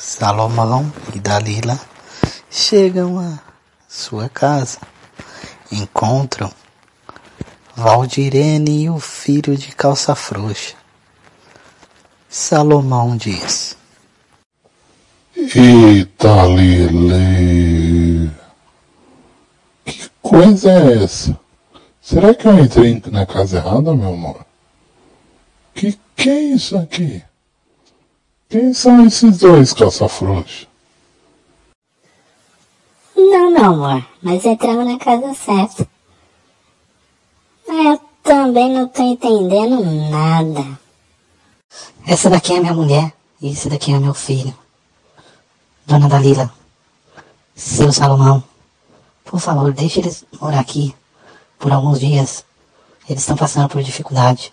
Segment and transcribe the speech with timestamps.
[0.00, 1.76] Salomão e Dalila
[2.48, 3.40] chegam à
[3.88, 4.78] sua casa.
[5.72, 6.52] Encontram
[7.74, 10.76] Valdirene e o filho de calça frouxa.
[12.28, 13.76] Salomão diz:
[15.36, 18.30] Eita, Lele!
[19.84, 21.36] Que coisa é essa?
[22.00, 24.46] Será que eu entrei na casa errada, meu amor?
[25.74, 27.20] Que que é isso aqui?
[28.58, 30.66] Quem são esses dois calça frouxa?
[33.16, 35.88] Não, meu amor, mas entramos na casa certa.
[37.68, 40.76] Eu também não tô entendendo nada.
[42.04, 44.52] Essa daqui é minha mulher e esse daqui é meu filho.
[45.86, 46.52] Dona Dalila,
[47.54, 48.42] seu Salomão,
[49.24, 50.92] por favor, deixe eles morar aqui
[51.60, 52.44] por alguns dias.
[53.08, 54.52] Eles estão passando por dificuldade.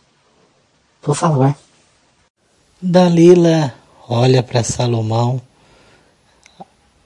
[1.01, 1.55] Por favor.
[2.79, 3.73] Dalila
[4.07, 5.41] olha para Salomão,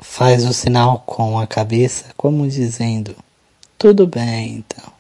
[0.02, 3.16] faz o sinal com a cabeça, como dizendo:
[3.78, 4.92] Tudo bem, então.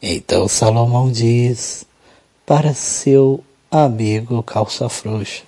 [0.00, 1.86] Então Salomão diz
[2.44, 5.42] para seu amigo calça frouxa: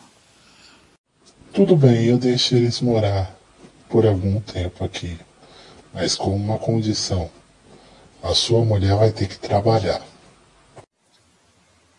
[1.53, 3.37] Tudo bem, eu deixo eles morar
[3.89, 5.19] por algum tempo aqui,
[5.93, 7.31] mas com uma condição:
[8.23, 10.03] a sua mulher vai ter que trabalhar.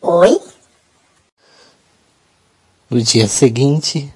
[0.02, 0.40] Oi?
[2.90, 4.14] No dia seguinte,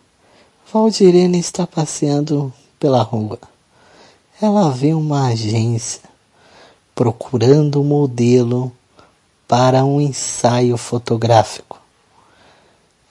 [0.71, 3.37] Valdirene está passeando pela rua.
[4.41, 5.99] Ela vê uma agência
[6.95, 8.71] procurando modelo
[9.45, 11.81] para um ensaio fotográfico.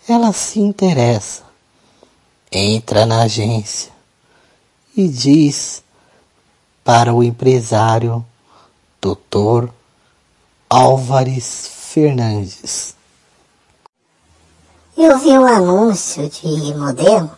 [0.09, 1.43] Ela se interessa,
[2.51, 3.93] entra na agência
[4.97, 5.83] e diz
[6.83, 8.25] para o empresário
[8.99, 9.69] Dr.
[10.71, 12.99] Álvares Fernandes.
[15.03, 17.31] Eu vi um anúncio de modelo.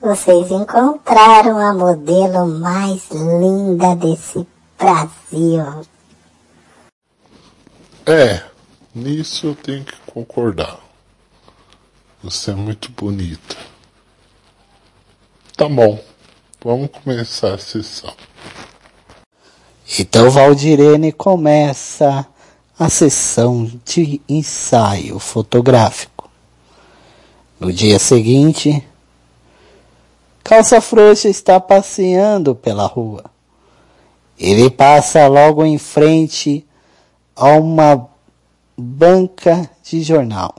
[0.00, 4.46] Vocês encontraram a modelo mais linda desse
[4.78, 5.86] Brasil.
[8.06, 8.42] É,
[8.94, 10.80] nisso eu tenho que concordar.
[12.24, 13.54] Você é muito bonita.
[15.58, 16.02] Tá bom,
[16.64, 18.14] vamos começar a sessão.
[19.98, 22.26] Então Valdirene começa
[22.78, 26.17] a sessão de ensaio fotográfico.
[27.60, 28.86] No dia seguinte,
[30.44, 33.24] Calça Frouxa está passeando pela rua.
[34.38, 36.64] Ele passa logo em frente
[37.34, 38.08] a uma
[38.76, 40.54] banca de jornal.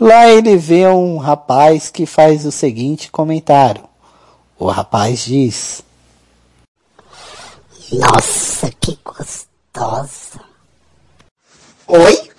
[0.00, 3.84] Lá ele vê um rapaz que faz o seguinte comentário.
[4.58, 5.82] O rapaz diz:
[7.92, 10.40] Nossa, que gostosa.
[11.86, 12.33] Oi?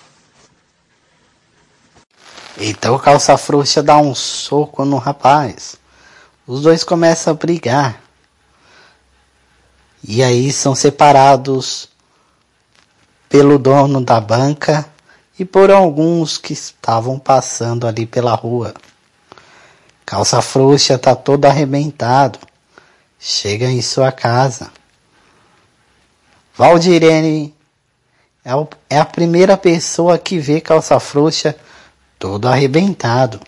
[2.57, 5.75] Então calça frouxa dá um soco no rapaz.
[6.47, 8.01] Os dois começam a brigar.
[10.03, 11.89] E aí são separados
[13.27, 14.85] pelo dono da banca
[15.37, 18.73] e por alguns que estavam passando ali pela rua.
[20.05, 22.39] Calça frouxa tá todo arrebentado.
[23.19, 24.71] Chega em sua casa.
[26.55, 27.53] Valdirene
[28.45, 28.51] é,
[28.91, 31.55] é a primeira pessoa que vê calça frouxa
[32.25, 33.39] todo arrebentado.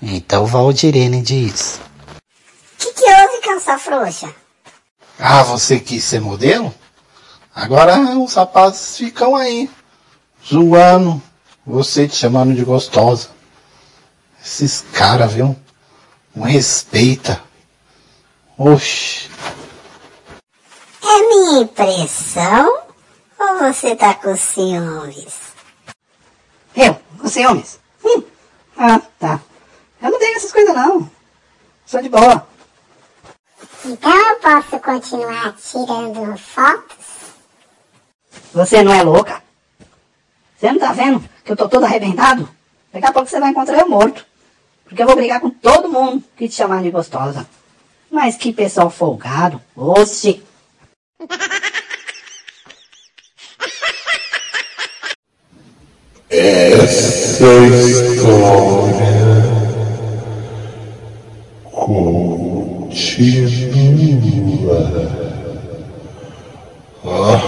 [0.00, 1.80] Então Valdirene diz:
[2.14, 4.32] O que, que houve, calça frouxa?
[5.18, 6.72] Ah, você quis ser modelo?
[7.52, 9.68] Agora os rapazes ficam aí,
[10.46, 11.20] zoando,
[11.66, 13.30] você te chamando de gostosa.
[14.40, 15.56] Esses caras, viu?
[16.36, 17.42] Não respeita.
[18.56, 19.28] Oxi.
[21.02, 22.82] É minha impressão?
[23.40, 25.47] Ou você tá com ciúmes?
[26.78, 26.96] Eu?
[27.18, 27.80] Com ciúmes?
[28.04, 28.22] Hum.
[28.76, 29.40] Ah, tá.
[30.00, 31.10] Eu não tenho essas coisas não.
[31.84, 32.46] Sou de boa.
[33.84, 36.96] Então eu posso continuar tirando fotos?
[38.54, 39.42] Você não é louca?
[40.56, 42.48] Você não tá vendo que eu tô todo arrebentado?
[42.92, 44.24] Daqui a pouco você vai encontrar eu morto.
[44.84, 47.44] Porque eu vou brigar com todo mundo que te chamar de gostosa.
[48.08, 49.60] Mas que pessoal folgado.
[49.74, 50.44] Oxi.
[57.38, 57.78] storia
[63.72, 64.80] continua.
[67.04, 67.38] Ah,